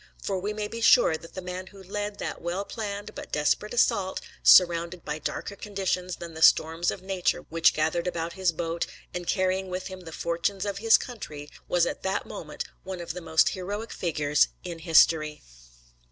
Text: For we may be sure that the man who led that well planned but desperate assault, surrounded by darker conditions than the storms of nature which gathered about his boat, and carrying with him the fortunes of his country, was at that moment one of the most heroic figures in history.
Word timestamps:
For 0.19 0.39
we 0.39 0.51
may 0.51 0.67
be 0.67 0.81
sure 0.81 1.15
that 1.15 1.35
the 1.35 1.43
man 1.43 1.67
who 1.67 1.83
led 1.83 2.17
that 2.17 2.41
well 2.41 2.65
planned 2.65 3.13
but 3.13 3.31
desperate 3.31 3.71
assault, 3.71 4.19
surrounded 4.41 5.05
by 5.05 5.19
darker 5.19 5.55
conditions 5.55 6.15
than 6.15 6.33
the 6.33 6.41
storms 6.41 6.89
of 6.89 7.03
nature 7.03 7.41
which 7.49 7.75
gathered 7.75 8.07
about 8.07 8.33
his 8.33 8.51
boat, 8.51 8.87
and 9.13 9.27
carrying 9.27 9.69
with 9.69 9.89
him 9.89 9.99
the 9.99 10.11
fortunes 10.11 10.65
of 10.65 10.79
his 10.79 10.97
country, 10.97 11.51
was 11.67 11.85
at 11.85 12.01
that 12.01 12.25
moment 12.25 12.63
one 12.83 12.99
of 12.99 13.13
the 13.13 13.21
most 13.21 13.49
heroic 13.49 13.91
figures 13.91 14.47
in 14.63 14.79
history. 14.79 15.43